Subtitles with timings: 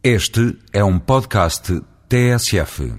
[0.00, 2.94] Este é um podcast TSF.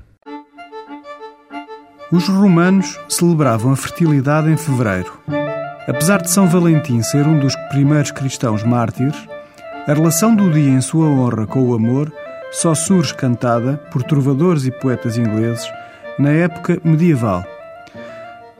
[2.11, 5.17] Os romanos celebravam a fertilidade em fevereiro.
[5.87, 9.15] Apesar de São Valentim ser um dos primeiros cristãos mártires,
[9.87, 12.11] a relação do dia em sua honra com o amor
[12.51, 15.71] só surge cantada por trovadores e poetas ingleses
[16.19, 17.45] na época medieval.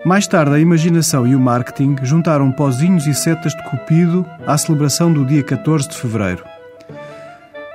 [0.06, 5.12] Mais tarde, a imaginação e o marketing juntaram pozinhos e setas de cupido à celebração
[5.12, 6.59] do dia 14 de fevereiro.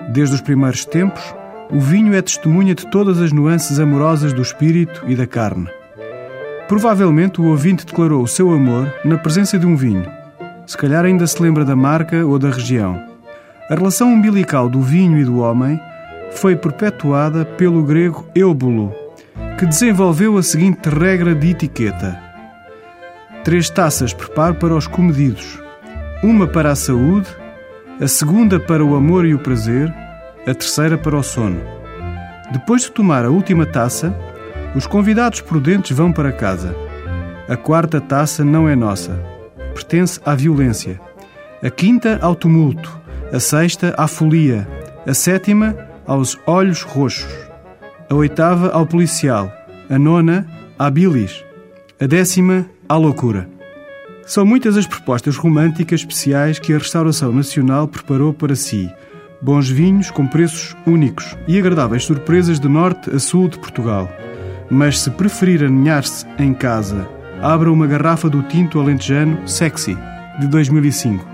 [0.08, 1.22] Desde os primeiros tempos,
[1.70, 5.68] o vinho é testemunha de todas as nuances amorosas do espírito e da carne.
[6.68, 10.06] Provavelmente o ouvinte declarou o seu amor na presença de um vinho.
[10.66, 13.00] Se calhar ainda se lembra da marca ou da região.
[13.70, 15.80] A relação umbilical do vinho e do homem
[16.32, 18.94] foi perpetuada pelo grego Eubolo,
[19.58, 22.20] que desenvolveu a seguinte regra de etiqueta:
[23.42, 25.58] três taças preparo para os comedidos,
[26.22, 27.28] uma para a saúde,
[28.00, 29.92] a segunda para o amor e o prazer,
[30.46, 31.60] a terceira para o sono.
[32.52, 34.14] Depois de tomar a última taça,
[34.74, 36.74] os convidados prudentes vão para casa.
[37.48, 39.12] A quarta taça não é nossa,
[39.74, 41.00] pertence à violência.
[41.62, 43.00] A quinta ao tumulto,
[43.32, 44.66] a sexta à folia,
[45.06, 47.32] a sétima aos olhos roxos,
[48.10, 49.52] a oitava ao policial,
[49.88, 50.46] a nona
[50.78, 51.44] à bilis,
[52.00, 53.53] a décima à loucura.
[54.26, 58.90] São muitas as propostas românticas especiais que a Restauração Nacional preparou para si.
[59.40, 64.10] Bons vinhos com preços únicos e agradáveis surpresas de norte a sul de Portugal.
[64.70, 67.06] Mas se preferir aninhar-se em casa,
[67.42, 69.96] abra uma garrafa do tinto alentejano Sexy,
[70.40, 71.26] de 2005.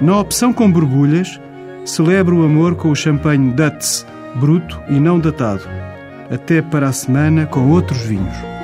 [0.00, 1.40] Na opção com borbulhas,
[1.84, 5.62] celebre o amor com o champanhe Dutz, bruto e não datado.
[6.28, 8.61] Até para a semana com outros vinhos.